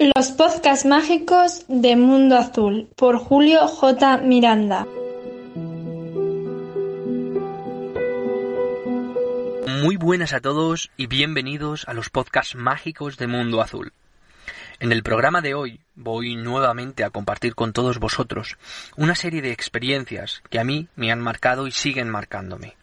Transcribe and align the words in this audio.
Los 0.00 0.30
podcasts 0.30 0.86
mágicos 0.86 1.66
de 1.68 1.94
Mundo 1.94 2.38
Azul 2.38 2.88
por 2.96 3.18
Julio 3.18 3.68
J. 3.68 4.16
Miranda. 4.16 4.86
Muy 9.66 9.96
buenas 9.96 10.32
a 10.32 10.40
todos 10.40 10.90
y 10.96 11.06
bienvenidos 11.06 11.86
a 11.86 11.92
los 11.92 12.08
podcasts 12.08 12.54
mágicos 12.54 13.18
de 13.18 13.26
Mundo 13.26 13.60
Azul. 13.60 13.92
En 14.78 14.90
el 14.90 15.02
programa 15.02 15.42
de 15.42 15.52
hoy 15.52 15.80
voy 15.94 16.34
nuevamente 16.34 17.04
a 17.04 17.10
compartir 17.10 17.54
con 17.54 17.74
todos 17.74 17.98
vosotros 17.98 18.56
una 18.96 19.14
serie 19.14 19.42
de 19.42 19.52
experiencias 19.52 20.42
que 20.48 20.58
a 20.58 20.64
mí 20.64 20.88
me 20.96 21.12
han 21.12 21.20
marcado 21.20 21.66
y 21.66 21.72
siguen 21.72 22.08
marcándome. 22.08 22.74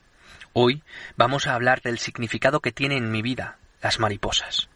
Hoy 0.53 0.83
vamos 1.15 1.47
a 1.47 1.55
hablar 1.55 1.81
del 1.81 1.97
significado 1.97 2.59
que 2.59 2.71
tienen 2.71 3.05
en 3.05 3.11
mi 3.11 3.23
vida 3.23 3.57
las 3.81 3.99
mariposas. 3.99 4.69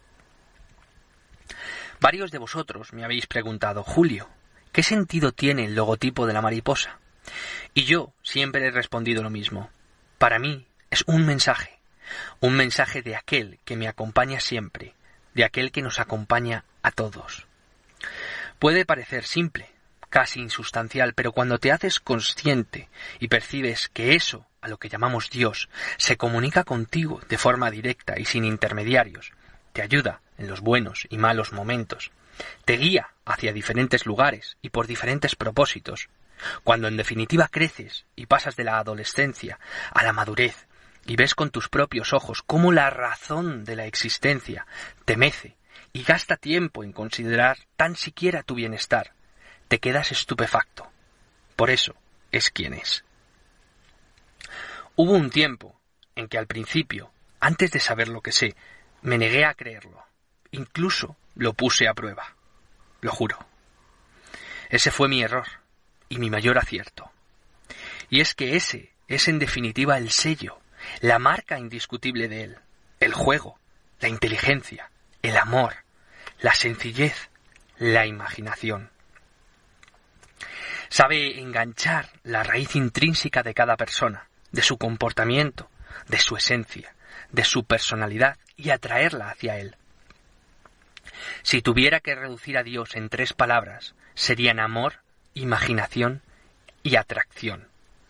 Varios 2.02 2.32
de 2.32 2.38
vosotros 2.38 2.92
me 2.92 3.04
habéis 3.04 3.28
preguntado, 3.28 3.84
Julio, 3.84 4.28
¿qué 4.72 4.82
sentido 4.82 5.30
tiene 5.30 5.66
el 5.66 5.76
logotipo 5.76 6.26
de 6.26 6.32
la 6.32 6.42
mariposa? 6.42 6.98
Y 7.74 7.84
yo 7.84 8.12
siempre 8.24 8.66
he 8.66 8.72
respondido 8.72 9.22
lo 9.22 9.30
mismo. 9.30 9.70
Para 10.18 10.40
mí 10.40 10.66
es 10.90 11.04
un 11.06 11.24
mensaje, 11.24 11.78
un 12.40 12.56
mensaje 12.56 13.02
de 13.02 13.14
aquel 13.14 13.60
que 13.64 13.76
me 13.76 13.86
acompaña 13.86 14.40
siempre, 14.40 14.96
de 15.34 15.44
aquel 15.44 15.70
que 15.70 15.80
nos 15.80 16.00
acompaña 16.00 16.64
a 16.82 16.90
todos. 16.90 17.46
Puede 18.58 18.84
parecer 18.84 19.22
simple, 19.22 19.70
casi 20.10 20.40
insustancial, 20.40 21.14
pero 21.14 21.30
cuando 21.30 21.58
te 21.58 21.70
haces 21.70 22.00
consciente 22.00 22.88
y 23.20 23.28
percibes 23.28 23.88
que 23.88 24.16
eso, 24.16 24.44
a 24.60 24.66
lo 24.66 24.78
que 24.78 24.88
llamamos 24.88 25.30
Dios, 25.30 25.68
se 25.98 26.16
comunica 26.16 26.64
contigo 26.64 27.20
de 27.28 27.38
forma 27.38 27.70
directa 27.70 28.18
y 28.18 28.24
sin 28.24 28.44
intermediarios, 28.44 29.30
te 29.72 29.82
ayuda 29.82 30.20
en 30.42 30.48
los 30.48 30.60
buenos 30.60 31.06
y 31.08 31.16
malos 31.16 31.52
momentos, 31.52 32.10
te 32.64 32.76
guía 32.76 33.14
hacia 33.24 33.52
diferentes 33.52 34.06
lugares 34.06 34.56
y 34.60 34.70
por 34.70 34.86
diferentes 34.86 35.36
propósitos, 35.36 36.08
cuando 36.64 36.88
en 36.88 36.96
definitiva 36.96 37.48
creces 37.48 38.04
y 38.16 38.26
pasas 38.26 38.56
de 38.56 38.64
la 38.64 38.78
adolescencia 38.78 39.58
a 39.92 40.02
la 40.02 40.12
madurez 40.12 40.66
y 41.06 41.16
ves 41.16 41.34
con 41.34 41.50
tus 41.50 41.68
propios 41.68 42.12
ojos 42.12 42.42
cómo 42.42 42.72
la 42.72 42.90
razón 42.90 43.64
de 43.64 43.76
la 43.76 43.86
existencia 43.86 44.66
te 45.04 45.16
mece 45.16 45.56
y 45.92 46.02
gasta 46.02 46.36
tiempo 46.36 46.84
en 46.84 46.92
considerar 46.92 47.58
tan 47.76 47.96
siquiera 47.96 48.42
tu 48.42 48.54
bienestar, 48.54 49.12
te 49.68 49.78
quedas 49.78 50.12
estupefacto. 50.12 50.90
Por 51.56 51.70
eso 51.70 51.94
es 52.30 52.50
quien 52.50 52.74
es. 52.74 53.04
Hubo 54.96 55.12
un 55.12 55.30
tiempo 55.30 55.80
en 56.16 56.28
que 56.28 56.38
al 56.38 56.46
principio, 56.46 57.12
antes 57.40 57.70
de 57.70 57.80
saber 57.80 58.08
lo 58.08 58.20
que 58.20 58.32
sé, 58.32 58.54
me 59.02 59.18
negué 59.18 59.44
a 59.44 59.54
creerlo. 59.54 60.04
Incluso 60.52 61.16
lo 61.34 61.54
puse 61.54 61.88
a 61.88 61.94
prueba. 61.94 62.34
Lo 63.00 63.10
juro. 63.10 63.38
Ese 64.68 64.90
fue 64.90 65.08
mi 65.08 65.22
error 65.22 65.46
y 66.08 66.18
mi 66.18 66.30
mayor 66.30 66.58
acierto. 66.58 67.10
Y 68.08 68.20
es 68.20 68.34
que 68.34 68.56
ese 68.56 68.92
es 69.08 69.28
en 69.28 69.38
definitiva 69.38 69.98
el 69.98 70.10
sello, 70.10 70.58
la 71.00 71.18
marca 71.18 71.58
indiscutible 71.58 72.28
de 72.28 72.44
él, 72.44 72.58
el 73.00 73.12
juego, 73.14 73.58
la 74.00 74.08
inteligencia, 74.08 74.90
el 75.22 75.36
amor, 75.36 75.76
la 76.40 76.54
sencillez, 76.54 77.30
la 77.78 78.06
imaginación. 78.06 78.90
Sabe 80.88 81.40
enganchar 81.40 82.10
la 82.22 82.42
raíz 82.42 82.76
intrínseca 82.76 83.42
de 83.42 83.54
cada 83.54 83.76
persona, 83.76 84.28
de 84.50 84.62
su 84.62 84.76
comportamiento, 84.76 85.70
de 86.08 86.18
su 86.18 86.36
esencia, 86.36 86.94
de 87.30 87.44
su 87.44 87.64
personalidad 87.64 88.36
y 88.56 88.70
atraerla 88.70 89.30
hacia 89.30 89.58
él. 89.58 89.76
Si 91.42 91.62
tuviera 91.62 92.00
que 92.00 92.14
reducir 92.14 92.58
a 92.58 92.62
Dios 92.62 92.96
en 92.96 93.08
tres 93.08 93.32
palabras, 93.32 93.94
serían 94.14 94.60
amor, 94.60 95.00
imaginación 95.34 96.22
y 96.82 96.96
atracción, 96.96 97.68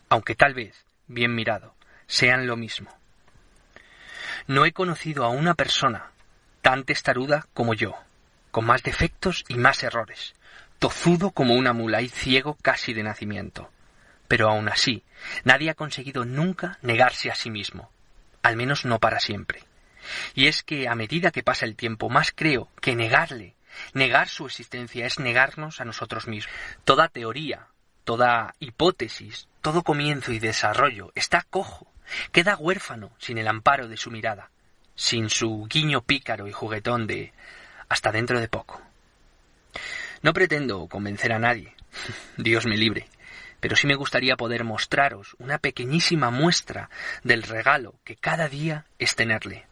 aunque 0.08 0.34
tal 0.34 0.54
vez, 0.54 0.84
bien 1.06 1.34
mirado, 1.34 1.74
sean 2.06 2.46
lo 2.46 2.56
mismo. 2.56 2.94
No 4.46 4.64
he 4.64 4.72
conocido 4.72 5.24
a 5.24 5.28
una 5.28 5.54
persona 5.54 6.10
tan 6.62 6.84
testaruda 6.84 7.46
como 7.54 7.74
yo, 7.74 7.94
con 8.50 8.64
más 8.64 8.82
defectos 8.82 9.44
y 9.48 9.54
más 9.54 9.82
errores, 9.82 10.34
tozudo 10.78 11.30
como 11.30 11.54
una 11.54 11.72
mula 11.72 12.02
y 12.02 12.08
ciego 12.08 12.56
casi 12.60 12.92
de 12.92 13.02
nacimiento. 13.02 13.70
Pero 14.28 14.48
aun 14.48 14.68
así, 14.68 15.04
nadie 15.44 15.70
ha 15.70 15.74
conseguido 15.74 16.24
nunca 16.24 16.78
negarse 16.82 17.30
a 17.30 17.34
sí 17.34 17.50
mismo, 17.50 17.90
al 18.42 18.56
menos 18.56 18.84
no 18.84 18.98
para 18.98 19.20
siempre. 19.20 19.64
Y 20.34 20.46
es 20.46 20.62
que 20.62 20.88
a 20.88 20.94
medida 20.94 21.30
que 21.30 21.42
pasa 21.42 21.66
el 21.66 21.76
tiempo, 21.76 22.08
más 22.08 22.32
creo 22.34 22.68
que 22.80 22.94
negarle, 22.94 23.54
negar 23.94 24.28
su 24.28 24.46
existencia 24.46 25.06
es 25.06 25.18
negarnos 25.18 25.80
a 25.80 25.84
nosotros 25.84 26.26
mismos. 26.26 26.54
Toda 26.84 27.08
teoría, 27.08 27.68
toda 28.04 28.54
hipótesis, 28.58 29.48
todo 29.60 29.82
comienzo 29.82 30.32
y 30.32 30.38
desarrollo 30.38 31.12
está 31.14 31.42
cojo, 31.48 31.86
queda 32.32 32.56
huérfano 32.56 33.12
sin 33.18 33.38
el 33.38 33.48
amparo 33.48 33.88
de 33.88 33.96
su 33.96 34.10
mirada, 34.10 34.50
sin 34.94 35.30
su 35.30 35.66
guiño 35.68 36.02
pícaro 36.02 36.46
y 36.48 36.52
juguetón 36.52 37.06
de 37.06 37.32
hasta 37.88 38.12
dentro 38.12 38.40
de 38.40 38.48
poco. 38.48 38.80
No 40.22 40.32
pretendo 40.32 40.86
convencer 40.88 41.32
a 41.32 41.38
nadie, 41.38 41.74
Dios 42.36 42.66
me 42.66 42.76
libre, 42.76 43.08
pero 43.60 43.76
sí 43.76 43.86
me 43.86 43.94
gustaría 43.94 44.36
poder 44.36 44.64
mostraros 44.64 45.36
una 45.38 45.58
pequeñísima 45.58 46.30
muestra 46.30 46.90
del 47.22 47.42
regalo 47.42 47.94
que 48.04 48.16
cada 48.16 48.48
día 48.48 48.86
es 48.98 49.14
tenerle. 49.14 49.66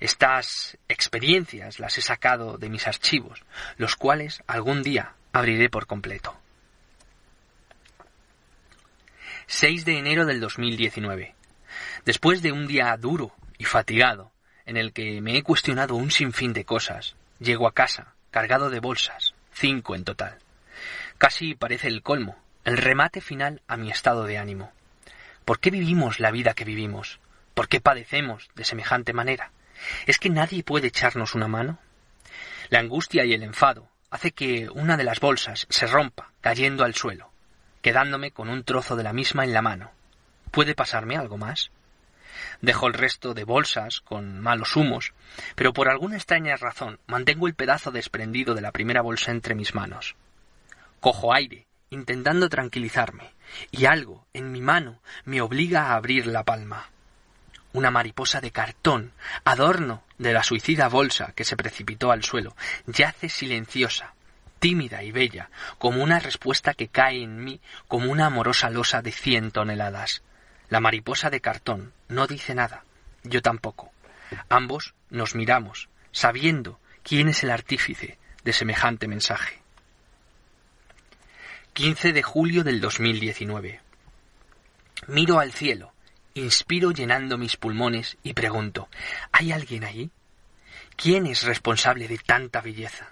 Estas 0.00 0.78
experiencias 0.88 1.80
las 1.80 1.98
he 1.98 2.00
sacado 2.00 2.56
de 2.56 2.68
mis 2.68 2.86
archivos, 2.86 3.42
los 3.76 3.96
cuales 3.96 4.42
algún 4.46 4.82
día 4.82 5.14
abriré 5.32 5.68
por 5.68 5.86
completo. 5.86 6.36
6 9.46 9.84
de 9.84 9.98
enero 9.98 10.26
del 10.26 10.40
2019. 10.40 11.34
Después 12.04 12.42
de 12.42 12.52
un 12.52 12.66
día 12.66 12.96
duro 12.96 13.34
y 13.56 13.64
fatigado, 13.64 14.30
en 14.66 14.76
el 14.76 14.92
que 14.92 15.20
me 15.20 15.36
he 15.36 15.42
cuestionado 15.42 15.96
un 15.96 16.10
sinfín 16.10 16.52
de 16.52 16.64
cosas, 16.64 17.16
llego 17.40 17.66
a 17.66 17.72
casa, 17.72 18.14
cargado 18.30 18.70
de 18.70 18.80
bolsas, 18.80 19.34
cinco 19.52 19.94
en 19.94 20.04
total. 20.04 20.38
Casi 21.16 21.54
parece 21.54 21.88
el 21.88 22.02
colmo, 22.02 22.36
el 22.64 22.76
remate 22.76 23.20
final 23.20 23.62
a 23.66 23.76
mi 23.76 23.90
estado 23.90 24.24
de 24.24 24.38
ánimo. 24.38 24.70
¿Por 25.44 25.58
qué 25.58 25.70
vivimos 25.70 26.20
la 26.20 26.30
vida 26.30 26.52
que 26.52 26.64
vivimos? 26.64 27.18
¿Por 27.54 27.68
qué 27.68 27.80
padecemos 27.80 28.50
de 28.54 28.64
semejante 28.64 29.14
manera? 29.14 29.50
¿Es 30.06 30.18
que 30.18 30.30
nadie 30.30 30.62
puede 30.62 30.88
echarnos 30.88 31.34
una 31.34 31.48
mano? 31.48 31.78
La 32.68 32.80
angustia 32.80 33.24
y 33.24 33.32
el 33.32 33.42
enfado 33.42 33.88
hace 34.10 34.32
que 34.32 34.68
una 34.70 34.96
de 34.96 35.04
las 35.04 35.20
bolsas 35.20 35.66
se 35.70 35.86
rompa, 35.86 36.32
cayendo 36.40 36.84
al 36.84 36.94
suelo, 36.94 37.30
quedándome 37.82 38.30
con 38.30 38.48
un 38.48 38.64
trozo 38.64 38.96
de 38.96 39.02
la 39.02 39.12
misma 39.12 39.44
en 39.44 39.52
la 39.52 39.62
mano. 39.62 39.90
¿Puede 40.50 40.74
pasarme 40.74 41.16
algo 41.16 41.36
más? 41.36 41.70
Dejo 42.60 42.86
el 42.86 42.94
resto 42.94 43.34
de 43.34 43.44
bolsas 43.44 44.00
con 44.00 44.40
malos 44.40 44.76
humos, 44.76 45.12
pero 45.54 45.72
por 45.72 45.88
alguna 45.88 46.16
extraña 46.16 46.56
razón 46.56 46.98
mantengo 47.06 47.46
el 47.46 47.54
pedazo 47.54 47.90
desprendido 47.90 48.54
de 48.54 48.60
la 48.60 48.72
primera 48.72 49.02
bolsa 49.02 49.30
entre 49.30 49.54
mis 49.54 49.74
manos. 49.74 50.16
Cojo 51.00 51.32
aire 51.34 51.66
intentando 51.90 52.48
tranquilizarme, 52.48 53.32
y 53.70 53.86
algo 53.86 54.26
en 54.34 54.52
mi 54.52 54.60
mano 54.60 55.00
me 55.24 55.40
obliga 55.40 55.86
a 55.86 55.94
abrir 55.94 56.26
la 56.26 56.44
palma. 56.44 56.90
Una 57.78 57.92
mariposa 57.92 58.40
de 58.40 58.50
cartón, 58.50 59.12
adorno 59.44 60.02
de 60.18 60.32
la 60.32 60.42
suicida 60.42 60.88
bolsa 60.88 61.32
que 61.36 61.44
se 61.44 61.56
precipitó 61.56 62.10
al 62.10 62.24
suelo, 62.24 62.56
yace 62.88 63.28
silenciosa, 63.28 64.14
tímida 64.58 65.04
y 65.04 65.12
bella, 65.12 65.48
como 65.78 66.02
una 66.02 66.18
respuesta 66.18 66.74
que 66.74 66.88
cae 66.88 67.22
en 67.22 67.44
mí 67.44 67.60
como 67.86 68.10
una 68.10 68.26
amorosa 68.26 68.68
losa 68.68 69.00
de 69.00 69.12
cien 69.12 69.52
toneladas. 69.52 70.22
La 70.68 70.80
mariposa 70.80 71.30
de 71.30 71.40
cartón 71.40 71.92
no 72.08 72.26
dice 72.26 72.52
nada, 72.52 72.82
yo 73.22 73.42
tampoco. 73.42 73.92
Ambos 74.48 74.94
nos 75.08 75.36
miramos, 75.36 75.88
sabiendo 76.10 76.80
quién 77.04 77.28
es 77.28 77.44
el 77.44 77.52
artífice 77.52 78.18
de 78.42 78.52
semejante 78.54 79.06
mensaje. 79.06 79.60
15 81.74 82.12
de 82.12 82.22
julio 82.24 82.64
del 82.64 82.80
2019. 82.80 83.80
Miro 85.06 85.38
al 85.38 85.52
cielo 85.52 85.92
Inspiro 86.38 86.92
llenando 86.92 87.36
mis 87.36 87.56
pulmones 87.56 88.16
y 88.22 88.32
pregunto 88.32 88.88
¿Hay 89.32 89.50
alguien 89.50 89.82
ahí? 89.82 90.10
¿Quién 90.96 91.26
es 91.26 91.42
responsable 91.42 92.06
de 92.06 92.18
tanta 92.18 92.60
belleza? 92.60 93.10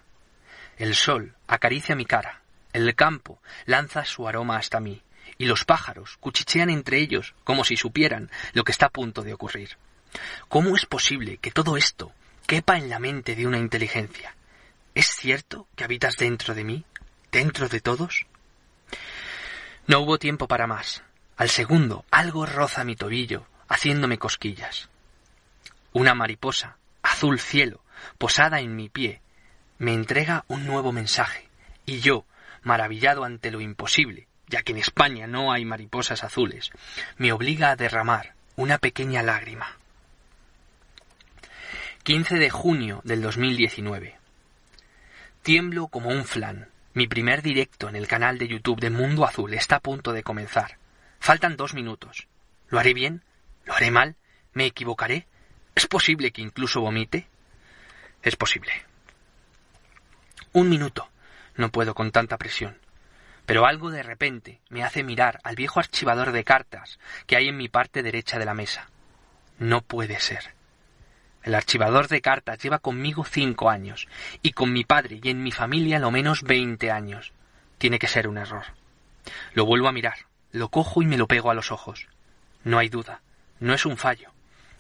El 0.79 0.95
sol 0.95 1.35
acaricia 1.49 1.97
mi 1.97 2.05
cara, 2.05 2.43
el 2.73 2.95
campo 2.95 3.41
lanza 3.65 4.05
su 4.05 4.29
aroma 4.29 4.59
hasta 4.59 4.79
mí, 4.79 5.03
y 5.39 5.47
los 5.47 5.65
pájaros 5.65 6.17
cuchichean 6.19 6.71
entre 6.71 7.01
ellos 7.01 7.35
como 7.43 7.65
si 7.65 7.77
supieran 7.77 8.31
lo 8.53 8.63
que 8.63 8.73
está 8.73 8.87
a 8.87 8.91
punto 8.91 9.23
de 9.23 9.35
ocurrir. 9.35 9.77
¿Cómo 10.49 10.77
es 10.77 10.87
posible 10.87 11.39
que 11.39 11.51
todo 11.51 11.77
esto 11.77 12.13
quepa 12.47 12.77
en 12.77 12.89
la 12.89 13.01
mente 13.01 13.35
de 13.35 13.47
una 13.47 13.59
inteligencia? 13.59 14.37
¿Es 14.95 15.07
cierto 15.07 15.67
que 15.75 15.83
habitas 15.85 16.17
dentro 16.17 16.55
de 16.55 16.65
mí? 16.65 16.85
¿Dentro 17.33 17.69
de 17.69 17.81
todos? 17.81 18.27
No 19.89 20.01
hubo 20.01 20.19
tiempo 20.19 20.47
para 20.47 20.67
más. 20.67 21.03
Al 21.37 21.51
segundo, 21.51 22.05
algo 22.11 22.47
roza 22.47 22.83
mi 22.85 22.97
tobillo, 22.97 23.47
haciéndome 23.69 24.19
cosquillas. 24.19 24.89
Una 25.93 26.15
mariposa, 26.15 26.79
azul 27.03 27.39
cielo, 27.41 27.83
posada 28.17 28.61
en 28.61 28.75
mi 28.75 28.89
pie, 28.89 29.21
me 29.79 29.93
entrega 29.93 30.45
un 30.49 30.67
nuevo 30.67 30.93
mensaje, 30.93 31.49
y 31.85 32.01
yo, 32.01 32.25
maravillado 32.63 33.25
ante 33.25 33.51
lo 33.51 33.61
imposible, 33.61 34.29
ya 34.49 34.63
que 34.63 34.73
en 34.73 34.79
España 34.79 35.27
no 35.27 35.53
hay 35.53 35.67
mariposas 35.67 36.25
azules, 36.25 36.71
me 37.19 37.33
obliga 37.33 37.71
a 37.71 37.77
derramar 37.77 38.35
una 38.57 38.79
pequeña 38.79 39.23
lágrima. 39.23 39.77
15 42.05 42.37
de 42.37 42.51
junio 42.51 43.03
del 43.05 43.21
2019. 43.21 44.17
Tiemblo 45.43 45.89
como 45.89 46.09
un 46.09 46.25
flan. 46.25 46.69
Mi 46.95 47.07
primer 47.07 47.43
directo 47.43 47.91
en 47.91 47.97
el 47.97 48.07
canal 48.07 48.39
de 48.39 48.49
YouTube 48.49 48.81
de 48.81 48.91
Mundo 48.91 49.27
Azul 49.27 49.53
está 49.53 49.77
a 49.77 49.81
punto 49.81 50.13
de 50.13 50.23
comenzar. 50.23 50.79
Faltan 51.21 51.57
dos 51.57 51.75
minutos. 51.75 52.29
¿Lo 52.69 52.79
haré 52.79 52.95
bien? 52.95 53.23
¿Lo 53.65 53.75
haré 53.75 53.91
mal? 53.91 54.17
¿Me 54.53 54.67
equivocaré? 54.67 55.27
¿Es 55.75 55.87
posible 55.87 56.31
que 56.31 56.43
incluso 56.43 56.81
vomite? 56.81 57.29
Es 58.23 58.37
posible. 58.37 58.73
Un 60.53 60.69
minuto. 60.69 61.09
No 61.57 61.71
puedo 61.71 61.95
con 61.95 62.11
tanta 62.11 62.39
presión. 62.39 62.79
Pero 63.45 63.67
algo 63.67 63.91
de 63.91 64.03
repente 64.03 64.61
me 64.69 64.83
hace 64.83 65.05
mirar 65.05 65.39
al 65.45 65.55
viejo 65.55 65.79
archivador 65.79 66.33
de 66.33 66.45
cartas 66.45 66.99
que 67.27 67.37
hay 67.37 67.49
en 67.49 67.57
mi 67.57 67.69
parte 67.69 68.03
derecha 68.03 68.39
de 68.39 68.45
la 68.45 68.55
mesa. 68.55 68.91
No 69.59 69.83
puede 69.83 70.19
ser. 70.19 70.55
El 71.43 71.55
archivador 71.55 72.09
de 72.09 72.21
cartas 72.21 72.59
lleva 72.59 72.81
conmigo 72.81 73.25
cinco 73.25 73.71
años, 73.71 74.09
y 74.43 74.51
con 74.51 74.73
mi 74.73 74.85
padre 74.85 75.21
y 75.23 75.31
en 75.31 75.45
mi 75.45 75.53
familia 75.53 76.01
lo 76.01 76.11
menos 76.11 76.43
veinte 76.43 76.91
años. 76.91 77.33
Tiene 77.79 78.01
que 78.01 78.09
ser 78.09 78.27
un 78.27 78.39
error. 78.39 78.65
Lo 79.55 79.65
vuelvo 79.65 79.87
a 79.87 79.93
mirar, 79.93 80.17
lo 80.57 80.69
cojo 80.69 81.03
y 81.03 81.07
me 81.07 81.19
lo 81.19 81.27
pego 81.27 81.51
a 81.51 81.55
los 81.55 81.71
ojos. 81.71 82.09
No 82.65 82.79
hay 82.79 82.89
duda, 82.89 83.21
no 83.61 83.75
es 83.75 83.87
un 83.87 83.97
fallo. 83.97 84.31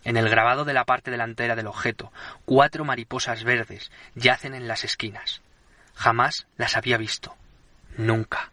En 0.04 0.16
el 0.16 0.28
grabado 0.28 0.64
de 0.64 0.72
la 0.72 0.84
parte 0.84 1.10
delantera 1.10 1.54
del 1.54 1.66
objeto, 1.66 2.12
cuatro 2.44 2.84
mariposas 2.84 3.44
verdes 3.44 3.90
yacen 4.14 4.54
en 4.54 4.68
las 4.68 4.84
esquinas. 4.84 5.42
Jamás 5.94 6.46
las 6.56 6.76
había 6.76 6.96
visto. 6.96 7.34
Nunca. 7.96 8.50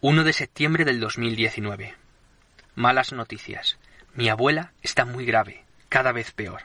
1 0.00 0.24
de 0.24 0.32
septiembre 0.32 0.84
del 0.84 1.00
2019. 1.00 1.94
Malas 2.74 3.12
noticias. 3.12 3.78
Mi 4.14 4.28
abuela 4.28 4.72
está 4.82 5.04
muy 5.04 5.26
grave 5.26 5.64
cada 5.88 6.12
vez 6.12 6.32
peor. 6.32 6.62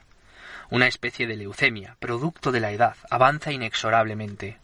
Una 0.70 0.88
especie 0.88 1.28
de 1.28 1.36
leucemia, 1.36 1.98
producto 2.00 2.52
de 2.52 2.62
la 2.62 2.72
edad, 2.72 2.96
avanza 3.10 3.52
inexorablemente. 3.52 4.58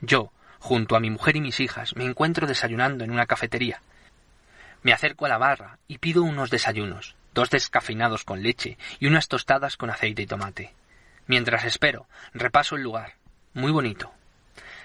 Yo, 0.00 0.32
junto 0.62 0.94
a 0.94 1.00
mi 1.00 1.10
mujer 1.10 1.34
y 1.34 1.40
mis 1.40 1.58
hijas, 1.58 1.96
me 1.96 2.04
encuentro 2.04 2.46
desayunando 2.46 3.02
en 3.02 3.10
una 3.10 3.26
cafetería. 3.26 3.82
Me 4.82 4.92
acerco 4.92 5.26
a 5.26 5.28
la 5.28 5.36
barra 5.36 5.78
y 5.88 5.98
pido 5.98 6.22
unos 6.22 6.50
desayunos, 6.50 7.16
dos 7.34 7.50
descafeinados 7.50 8.22
con 8.22 8.44
leche 8.44 8.78
y 9.00 9.08
unas 9.08 9.26
tostadas 9.26 9.76
con 9.76 9.90
aceite 9.90 10.22
y 10.22 10.26
tomate. 10.26 10.72
Mientras 11.26 11.64
espero, 11.64 12.06
repaso 12.32 12.76
el 12.76 12.82
lugar. 12.82 13.14
Muy 13.54 13.72
bonito. 13.72 14.12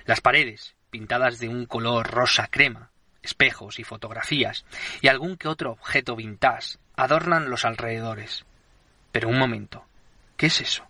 Las 0.05 0.19
paredes, 0.19 0.75
pintadas 0.89 1.37
de 1.37 1.47
un 1.47 1.67
color 1.67 2.09
rosa 2.09 2.47
crema, 2.47 2.89
espejos 3.21 3.77
y 3.77 3.83
fotografías, 3.83 4.65
y 5.01 5.09
algún 5.09 5.37
que 5.37 5.47
otro 5.47 5.73
objeto 5.73 6.15
vintage, 6.15 6.79
adornan 6.95 7.51
los 7.51 7.65
alrededores. 7.65 8.45
Pero 9.11 9.29
un 9.29 9.37
momento. 9.37 9.85
¿Qué 10.37 10.47
es 10.47 10.59
eso? 10.59 10.87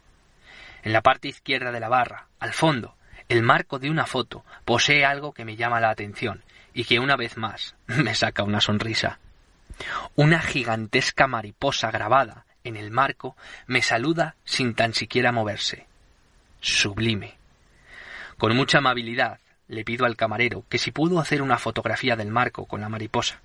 En 0.81 0.93
la 0.93 1.01
parte 1.01 1.27
izquierda 1.27 1.73
de 1.73 1.81
la 1.81 1.89
barra, 1.89 2.27
al 2.39 2.53
fondo, 2.53 2.95
el 3.29 3.43
marco 3.43 3.79
de 3.79 3.89
una 3.89 4.05
foto 4.05 4.45
posee 4.65 5.05
algo 5.05 5.33
que 5.33 5.45
me 5.45 5.55
llama 5.55 5.79
la 5.79 5.89
atención 5.89 6.43
y 6.73 6.85
que 6.85 6.99
una 6.99 7.15
vez 7.15 7.37
más 7.37 7.75
me 7.87 8.15
saca 8.15 8.43
una 8.43 8.61
sonrisa. 8.61 9.19
Una 10.15 10.39
gigantesca 10.39 11.27
mariposa 11.27 11.91
grabada 11.91 12.45
en 12.63 12.75
el 12.75 12.91
marco 12.91 13.35
me 13.67 13.81
saluda 13.81 14.35
sin 14.43 14.73
tan 14.73 14.93
siquiera 14.93 15.31
moverse. 15.31 15.85
Sublime. 16.59 17.35
Con 18.37 18.55
mucha 18.55 18.79
amabilidad 18.79 19.39
le 19.67 19.83
pido 19.83 20.05
al 20.05 20.15
camarero 20.15 20.63
que 20.69 20.77
si 20.77 20.91
pudo 20.91 21.19
hacer 21.19 21.41
una 21.41 21.57
fotografía 21.57 22.15
del 22.15 22.29
marco 22.29 22.65
con 22.65 22.81
la 22.81 22.89
mariposa, 22.89 23.41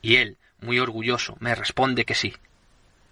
y 0.00 0.16
él, 0.16 0.36
muy 0.60 0.78
orgulloso, 0.78 1.36
me 1.40 1.54
responde 1.54 2.04
que 2.04 2.14
sí 2.14 2.34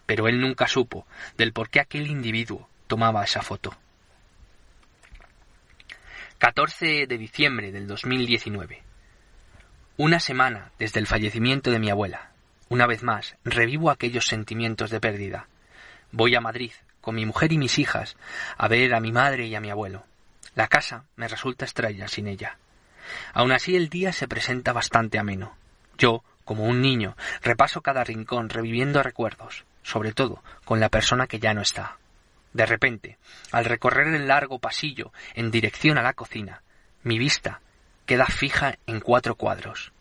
pero 0.06 0.28
él 0.28 0.40
nunca 0.40 0.66
supo 0.66 1.06
del 1.36 1.52
por 1.52 1.70
qué 1.70 1.80
aquel 1.80 2.06
individuo 2.06 2.68
tomaba 2.86 3.24
esa 3.24 3.42
foto. 3.42 3.74
14 6.44 7.06
de 7.06 7.16
diciembre 7.16 7.72
del 7.72 7.86
2019. 7.86 8.82
Una 9.96 10.20
semana 10.20 10.72
desde 10.78 11.00
el 11.00 11.06
fallecimiento 11.06 11.70
de 11.70 11.78
mi 11.78 11.88
abuela. 11.88 12.32
Una 12.68 12.86
vez 12.86 13.02
más, 13.02 13.36
revivo 13.44 13.88
aquellos 13.88 14.26
sentimientos 14.26 14.90
de 14.90 15.00
pérdida. 15.00 15.48
Voy 16.12 16.34
a 16.34 16.42
Madrid, 16.42 16.72
con 17.00 17.14
mi 17.14 17.24
mujer 17.24 17.50
y 17.54 17.56
mis 17.56 17.78
hijas, 17.78 18.18
a 18.58 18.68
ver 18.68 18.94
a 18.94 19.00
mi 19.00 19.10
madre 19.10 19.46
y 19.46 19.54
a 19.54 19.60
mi 19.62 19.70
abuelo. 19.70 20.04
La 20.54 20.68
casa 20.68 21.04
me 21.16 21.28
resulta 21.28 21.64
extraña 21.64 22.08
sin 22.08 22.28
ella. 22.28 22.58
Aun 23.32 23.50
así 23.50 23.74
el 23.74 23.88
día 23.88 24.12
se 24.12 24.28
presenta 24.28 24.74
bastante 24.74 25.18
ameno. 25.18 25.56
Yo, 25.96 26.22
como 26.44 26.64
un 26.64 26.82
niño, 26.82 27.16
repaso 27.40 27.80
cada 27.80 28.04
rincón 28.04 28.50
reviviendo 28.50 29.02
recuerdos 29.02 29.64
sobre 29.84 30.12
todo 30.12 30.42
con 30.64 30.80
la 30.80 30.88
persona 30.88 31.26
que 31.26 31.38
ya 31.38 31.54
no 31.54 31.62
está. 31.62 31.98
De 32.54 32.64
repente, 32.66 33.18
al 33.50 33.64
recorrer 33.66 34.06
el 34.14 34.28
largo 34.28 34.60
pasillo 34.60 35.12
en 35.34 35.50
dirección 35.50 35.98
a 35.98 36.02
la 36.02 36.14
cocina, 36.14 36.62
mi 37.02 37.18
vista 37.18 37.60
queda 38.06 38.26
fija 38.26 38.78
en 38.86 39.00
cuatro 39.00 39.34
cuadros. 39.34 39.92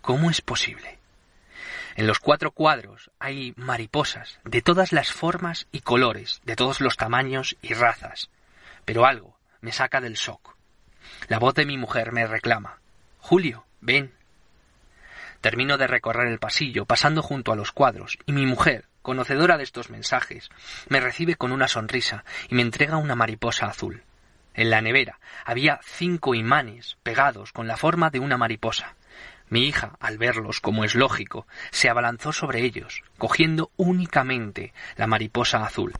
¿Cómo 0.00 0.30
es 0.30 0.40
posible? 0.40 0.98
En 1.94 2.06
los 2.06 2.18
cuatro 2.18 2.52
cuadros 2.52 3.10
hay 3.20 3.52
mariposas 3.56 4.40
de 4.44 4.62
todas 4.62 4.92
las 4.92 5.12
formas 5.12 5.66
y 5.72 5.80
colores, 5.80 6.40
de 6.44 6.56
todos 6.56 6.80
los 6.80 6.96
tamaños 6.96 7.56
y 7.60 7.74
razas. 7.74 8.30
Pero 8.86 9.04
algo 9.04 9.36
me 9.60 9.70
saca 9.70 10.00
del 10.00 10.14
shock. 10.14 10.56
La 11.28 11.38
voz 11.38 11.54
de 11.54 11.66
mi 11.66 11.76
mujer 11.76 12.12
me 12.12 12.26
reclama. 12.26 12.80
Julio, 13.18 13.66
ven. 13.82 14.14
Termino 15.42 15.76
de 15.76 15.86
recorrer 15.86 16.28
el 16.28 16.38
pasillo, 16.38 16.86
pasando 16.86 17.22
junto 17.22 17.52
a 17.52 17.56
los 17.56 17.72
cuadros, 17.72 18.18
y 18.24 18.32
mi 18.32 18.46
mujer, 18.46 18.86
conocedora 19.04 19.58
de 19.58 19.64
estos 19.64 19.90
mensajes, 19.90 20.48
me 20.88 20.98
recibe 20.98 21.36
con 21.36 21.52
una 21.52 21.68
sonrisa 21.68 22.24
y 22.48 22.54
me 22.54 22.62
entrega 22.62 22.96
una 22.96 23.14
mariposa 23.14 23.66
azul. 23.66 24.02
En 24.54 24.70
la 24.70 24.80
nevera 24.80 25.20
había 25.44 25.78
cinco 25.84 26.34
imanes 26.34 26.96
pegados 27.02 27.52
con 27.52 27.68
la 27.68 27.76
forma 27.76 28.08
de 28.08 28.18
una 28.18 28.38
mariposa. 28.38 28.94
Mi 29.50 29.66
hija, 29.68 29.92
al 30.00 30.16
verlos, 30.16 30.60
como 30.60 30.84
es 30.84 30.94
lógico, 30.94 31.46
se 31.70 31.90
abalanzó 31.90 32.32
sobre 32.32 32.62
ellos, 32.62 33.02
cogiendo 33.18 33.70
únicamente 33.76 34.72
la 34.96 35.06
mariposa 35.06 35.62
azul, 35.66 35.92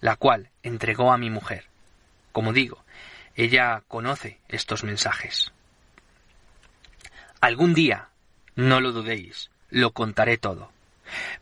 la 0.00 0.16
cual 0.16 0.50
entregó 0.64 1.12
a 1.12 1.16
mi 1.16 1.30
mujer. 1.30 1.66
Como 2.32 2.52
digo, 2.52 2.84
ella 3.36 3.84
conoce 3.86 4.40
estos 4.48 4.82
mensajes. 4.82 5.52
Algún 7.40 7.72
día, 7.72 8.08
no 8.56 8.80
lo 8.80 8.90
dudéis, 8.90 9.48
lo 9.70 9.92
contaré 9.92 10.38
todo. 10.38 10.72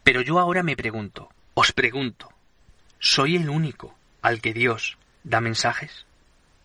Pero 0.02 0.20
yo 0.22 0.38
ahora 0.38 0.62
me 0.62 0.76
pregunto, 0.76 1.28
os 1.54 1.72
pregunto, 1.72 2.32
¿soy 2.98 3.36
el 3.36 3.48
único 3.48 3.96
al 4.22 4.40
que 4.40 4.52
Dios 4.52 4.98
da 5.24 5.40
mensajes? 5.40 6.06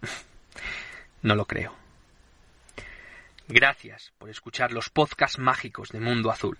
no 1.21 1.35
lo 1.35 1.45
creo. 1.45 1.81
Gracias 3.47 4.13
por 4.17 4.29
escuchar 4.29 4.71
los 4.71 4.89
podcasts 4.89 5.37
mágicos 5.37 5.89
de 5.89 5.99
Mundo 5.99 6.31
Azul. 6.31 6.57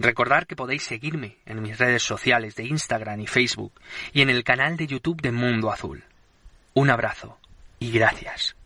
Recordad 0.00 0.44
que 0.44 0.56
podéis 0.56 0.82
seguirme 0.82 1.36
en 1.46 1.62
mis 1.62 1.78
redes 1.78 2.02
sociales 2.02 2.56
de 2.56 2.64
Instagram 2.64 3.20
y 3.20 3.28
Facebook 3.28 3.72
y 4.12 4.22
en 4.22 4.30
el 4.30 4.42
canal 4.42 4.76
de 4.76 4.88
YouTube 4.88 5.22
de 5.22 5.30
Mundo 5.30 5.70
Azul. 5.70 6.04
Un 6.74 6.90
abrazo 6.90 7.38
y 7.78 7.92
gracias. 7.92 8.56